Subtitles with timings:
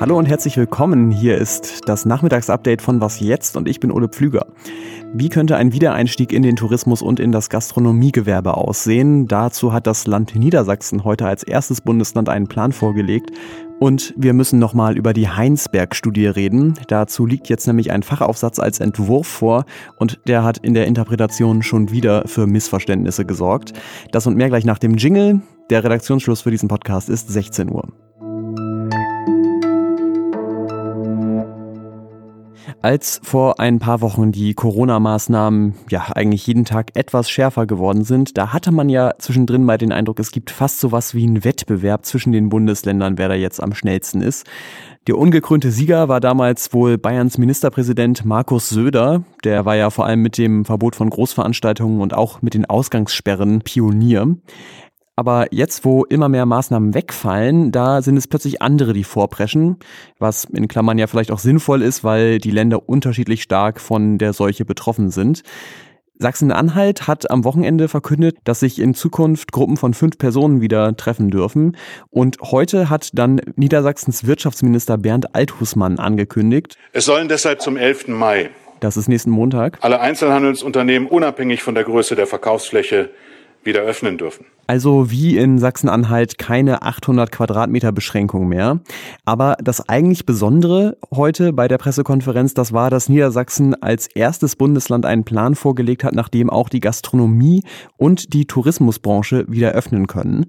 [0.00, 1.10] Hallo und herzlich willkommen.
[1.10, 4.46] Hier ist das Nachmittagsupdate von Was jetzt und ich bin Ole Pflüger.
[5.12, 9.26] Wie könnte ein Wiedereinstieg in den Tourismus und in das Gastronomiegewerbe aussehen?
[9.26, 13.30] Dazu hat das Land Niedersachsen heute als erstes Bundesland einen Plan vorgelegt.
[13.80, 16.74] Und wir müssen nochmal über die Heinsberg-Studie reden.
[16.88, 19.64] Dazu liegt jetzt nämlich ein Fachaufsatz als Entwurf vor
[19.96, 23.72] und der hat in der Interpretation schon wieder für Missverständnisse gesorgt.
[24.12, 25.40] Das und mehr gleich nach dem Jingle.
[25.70, 28.09] Der Redaktionsschluss für diesen Podcast ist 16 Uhr.
[32.82, 38.38] Als vor ein paar Wochen die Corona-Maßnahmen ja eigentlich jeden Tag etwas schärfer geworden sind,
[38.38, 42.06] da hatte man ja zwischendrin mal den Eindruck, es gibt fast sowas wie einen Wettbewerb
[42.06, 44.46] zwischen den Bundesländern, wer da jetzt am schnellsten ist.
[45.06, 49.24] Der ungekrönte Sieger war damals wohl Bayerns Ministerpräsident Markus Söder.
[49.44, 53.60] Der war ja vor allem mit dem Verbot von Großveranstaltungen und auch mit den Ausgangssperren
[53.60, 54.36] Pionier.
[55.20, 59.76] Aber jetzt, wo immer mehr Maßnahmen wegfallen, da sind es plötzlich andere, die vorpreschen,
[60.18, 64.32] was in Klammern ja vielleicht auch sinnvoll ist, weil die Länder unterschiedlich stark von der
[64.32, 65.42] Seuche betroffen sind.
[66.18, 71.30] Sachsen-Anhalt hat am Wochenende verkündet, dass sich in Zukunft Gruppen von fünf Personen wieder treffen
[71.30, 71.76] dürfen.
[72.08, 76.78] Und heute hat dann Niedersachsens Wirtschaftsminister Bernd Althusmann angekündigt.
[76.94, 78.08] Es sollen deshalb zum 11.
[78.08, 78.48] Mai.
[78.80, 79.76] Das ist nächsten Montag.
[79.82, 83.10] Alle Einzelhandelsunternehmen unabhängig von der Größe der Verkaufsfläche
[83.62, 84.46] wieder öffnen dürfen.
[84.70, 88.78] Also wie in Sachsen-Anhalt keine 800 Quadratmeter Beschränkung mehr.
[89.24, 95.06] Aber das eigentlich Besondere heute bei der Pressekonferenz, das war, dass Niedersachsen als erstes Bundesland
[95.06, 97.64] einen Plan vorgelegt hat, nachdem auch die Gastronomie
[97.96, 100.46] und die Tourismusbranche wieder öffnen können.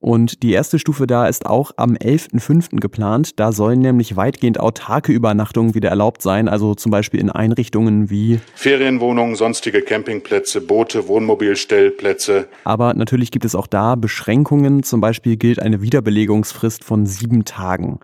[0.00, 2.80] Und die erste Stufe da ist auch am 11.05.
[2.80, 3.38] geplant.
[3.40, 8.40] Da sollen nämlich weitgehend autarke Übernachtungen wieder erlaubt sein, also zum Beispiel in Einrichtungen wie
[8.54, 12.48] Ferienwohnungen, sonstige Campingplätze, Boote, Wohnmobilstellplätze.
[12.64, 14.82] Aber natürlich gibt es auch da Beschränkungen.
[14.82, 17.98] Zum Beispiel gilt eine Wiederbelegungsfrist von sieben Tagen.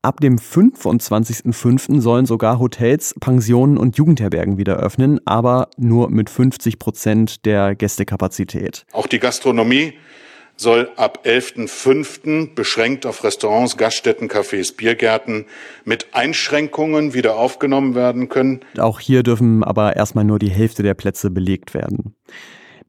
[0.00, 2.00] Ab dem 25.05.
[2.00, 8.86] sollen sogar Hotels, Pensionen und Jugendherbergen wieder öffnen, aber nur mit 50 Prozent der Gästekapazität.
[8.92, 9.94] Auch die Gastronomie
[10.58, 12.54] soll ab 11.05.
[12.54, 15.46] beschränkt auf Restaurants, Gaststätten, Cafés, Biergärten
[15.84, 18.60] mit Einschränkungen wieder aufgenommen werden können.
[18.76, 22.14] Auch hier dürfen aber erstmal nur die Hälfte der Plätze belegt werden.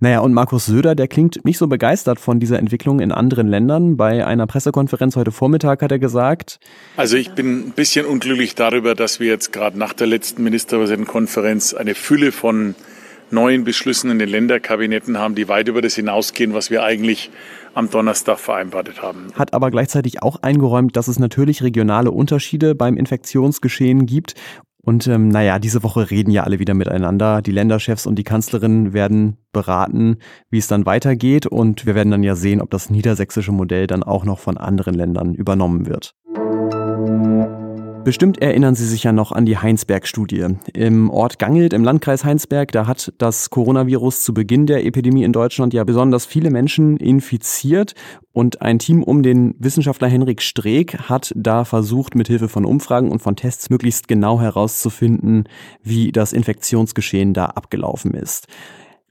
[0.01, 3.97] Naja, und Markus Söder, der klingt nicht so begeistert von dieser Entwicklung in anderen Ländern.
[3.97, 6.61] Bei einer Pressekonferenz heute Vormittag hat er gesagt,
[6.95, 11.73] also ich bin ein bisschen unglücklich darüber, dass wir jetzt gerade nach der letzten Ministerpräsidentenkonferenz
[11.73, 12.75] eine Fülle von
[13.31, 17.29] neuen Beschlüssen in den Länderkabinetten haben, die weit über das hinausgehen, was wir eigentlich
[17.73, 19.27] am Donnerstag vereinbart haben.
[19.35, 24.35] Hat aber gleichzeitig auch eingeräumt, dass es natürlich regionale Unterschiede beim Infektionsgeschehen gibt
[24.89, 27.41] und ähm, naja, diese Woche reden ja alle wieder miteinander.
[27.41, 30.17] Die Länderchefs und die Kanzlerin werden beraten,
[30.49, 31.45] wie es dann weitergeht.
[31.45, 34.95] Und wir werden dann ja sehen, ob das niedersächsische Modell dann auch noch von anderen
[34.95, 36.15] Ländern übernommen wird.
[38.03, 40.47] Bestimmt erinnern Sie sich ja noch an die Heinsberg-Studie.
[40.73, 45.33] Im Ort Gangelt im Landkreis Heinsberg, da hat das Coronavirus zu Beginn der Epidemie in
[45.33, 47.93] Deutschland ja besonders viele Menschen infiziert
[48.31, 53.11] und ein Team um den Wissenschaftler Henrik Streeck hat da versucht, mit Hilfe von Umfragen
[53.11, 55.43] und von Tests möglichst genau herauszufinden,
[55.83, 58.47] wie das Infektionsgeschehen da abgelaufen ist.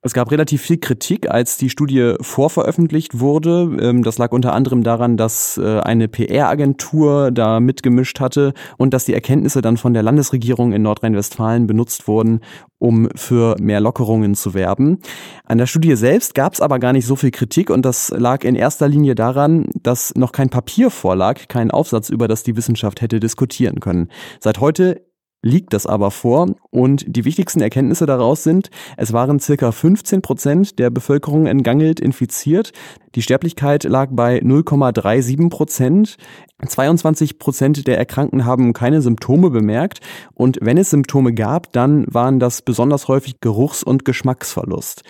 [0.01, 3.77] Es gab relativ viel Kritik, als die Studie vorveröffentlicht wurde.
[3.81, 9.07] Ähm, das lag unter anderem daran, dass äh, eine PR-Agentur da mitgemischt hatte und dass
[9.07, 12.41] die Erkenntnisse dann von der Landesregierung in Nordrhein-Westfalen benutzt wurden,
[12.79, 14.99] um für mehr Lockerungen zu werben.
[15.45, 18.45] An der Studie selbst gab es aber gar nicht so viel Kritik und das lag
[18.45, 23.01] in erster Linie daran, dass noch kein Papier vorlag, kein Aufsatz, über das die Wissenschaft
[23.01, 24.09] hätte diskutieren können.
[24.39, 25.08] Seit heute
[25.43, 26.47] liegt das aber vor.
[26.71, 32.01] Und die wichtigsten Erkenntnisse daraus sind, es waren circa 15 Prozent der Bevölkerung in Gangelt
[32.01, 32.73] infiziert,
[33.15, 36.17] die Sterblichkeit lag bei 0,37 Prozent,
[36.65, 40.01] 22 Prozent der Erkrankten haben keine Symptome bemerkt.
[40.35, 45.03] Und wenn es Symptome gab, dann waren das besonders häufig Geruchs- und Geschmacksverlust.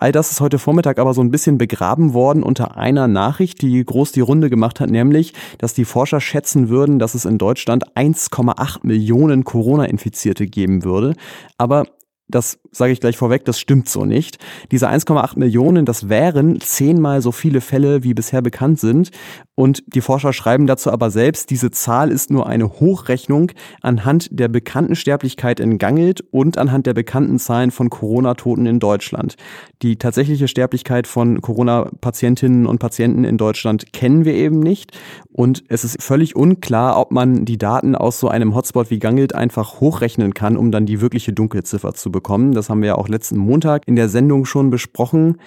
[0.00, 3.84] All das ist heute Vormittag aber so ein bisschen begraben worden unter einer Nachricht, die
[3.84, 7.96] groß die Runde gemacht hat, nämlich, dass die Forscher schätzen würden, dass es in Deutschland
[7.96, 11.14] 1,8 Millionen Corona-Infizierte geben würde.
[11.58, 11.84] Aber
[12.28, 14.38] das sage ich gleich vorweg, das stimmt so nicht.
[14.70, 19.10] Diese 1,8 Millionen, das wären zehnmal so viele Fälle, wie bisher bekannt sind.
[19.54, 24.48] Und die Forscher schreiben dazu aber selbst, diese Zahl ist nur eine Hochrechnung anhand der
[24.48, 29.36] bekannten Sterblichkeit in Gangelt und anhand der bekannten Zahlen von Corona-Toten in Deutschland.
[29.82, 34.96] Die tatsächliche Sterblichkeit von Corona-Patientinnen und Patienten in Deutschland kennen wir eben nicht.
[35.32, 39.34] Und es ist völlig unklar, ob man die Daten aus so einem Hotspot wie Gangelt
[39.34, 42.17] einfach hochrechnen kann, um dann die wirkliche Dunkelziffer zu bekommen.
[42.52, 45.38] Das haben wir ja auch letzten Montag in der Sendung schon besprochen.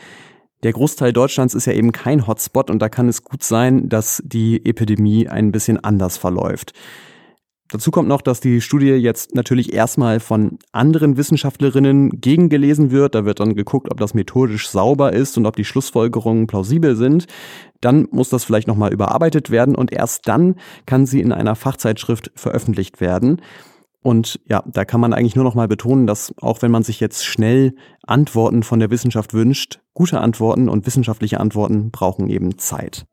[0.64, 4.22] Der Großteil Deutschlands ist ja eben kein Hotspot und da kann es gut sein, dass
[4.26, 6.74] die Epidemie ein bisschen anders verläuft.
[7.72, 13.16] Dazu kommt noch, dass die Studie jetzt natürlich erstmal von anderen Wissenschaftlerinnen gegengelesen wird.
[13.16, 17.28] Da wird dann geguckt, ob das methodisch sauber ist und ob die Schlussfolgerungen plausibel sind.
[17.80, 22.32] Dann muss das vielleicht nochmal überarbeitet werden und erst dann kann sie in einer Fachzeitschrift
[22.36, 23.42] veröffentlicht werden.
[24.04, 27.00] Und ja, da kann man eigentlich nur noch mal betonen, dass auch wenn man sich
[27.00, 27.76] jetzt schnell
[28.06, 33.06] Antworten von der Wissenschaft wünscht, gute Antworten und wissenschaftliche Antworten brauchen eben Zeit.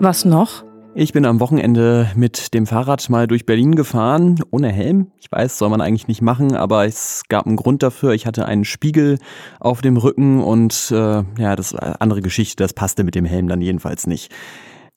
[0.00, 0.64] Was noch?
[0.94, 5.12] Ich bin am Wochenende mit dem Fahrrad mal durch Berlin gefahren, ohne Helm.
[5.20, 8.14] Ich weiß, soll man eigentlich nicht machen, aber es gab einen Grund dafür.
[8.14, 9.18] Ich hatte einen Spiegel
[9.60, 13.26] auf dem Rücken und äh, ja, das war eine andere Geschichte, das passte mit dem
[13.26, 14.34] Helm dann jedenfalls nicht.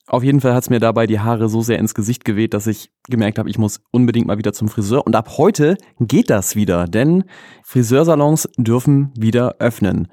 [0.08, 2.66] Auf jeden Fall hat es mir dabei die Haare so sehr ins Gesicht geweht, dass
[2.66, 5.06] ich gemerkt habe, ich muss unbedingt mal wieder zum Friseur.
[5.06, 7.24] Und ab heute geht das wieder, denn
[7.62, 10.08] Friseursalons dürfen wieder öffnen.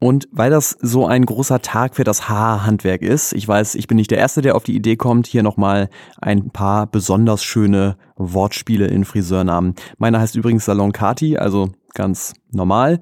[0.00, 3.96] Und weil das so ein großer Tag für das Haarhandwerk ist, ich weiß, ich bin
[3.96, 5.88] nicht der Erste, der auf die Idee kommt, hier nochmal
[6.20, 9.74] ein paar besonders schöne Wortspiele in Friseurnamen.
[9.98, 13.00] Meiner heißt übrigens Salon Kati, also ganz normal.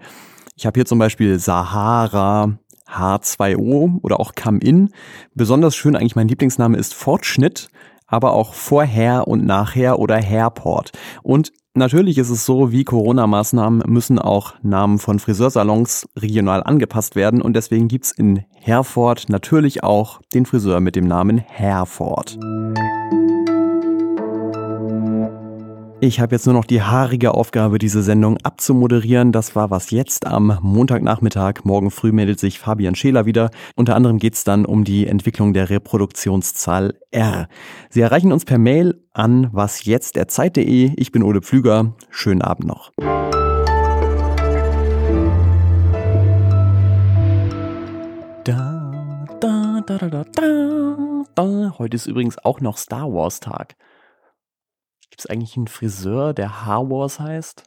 [0.57, 2.59] Ich habe hier zum Beispiel Sahara,
[2.93, 4.91] H2O oder auch Come-In.
[5.35, 7.69] Besonders schön eigentlich mein Lieblingsname ist Fortschnitt,
[8.07, 10.93] aber auch Vorher und Nachher oder Hairport.
[11.23, 17.41] Und Natürlich ist es so, wie Corona-Maßnahmen müssen auch Namen von Friseursalons regional angepasst werden
[17.41, 22.39] und deswegen gibt's in Herford natürlich auch den Friseur mit dem Namen Herford.
[26.05, 29.31] Ich habe jetzt nur noch die haarige Aufgabe, diese Sendung abzumoderieren.
[29.31, 31.61] Das war was jetzt am Montagnachmittag.
[31.63, 33.51] Morgen früh meldet sich Fabian Scheler wieder.
[33.77, 37.47] Unter anderem geht es dann um die Entwicklung der Reproduktionszahl R.
[37.89, 40.95] Sie erreichen uns per Mail an wasjetzt.zeit.de.
[40.97, 41.95] Ich bin Ole Pflüger.
[42.11, 42.91] Schönen Abend noch.
[48.43, 50.25] Da, da, da, da, da,
[51.37, 51.75] da.
[51.79, 53.77] Heute ist übrigens auch noch Star Wars Tag.
[55.13, 57.65] Gibt es eigentlich einen Friseur, der Haarwars heißt?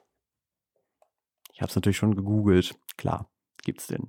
[1.53, 2.75] Ich habe es natürlich schon gegoogelt.
[2.97, 3.29] Klar,
[3.63, 4.07] gibt's den.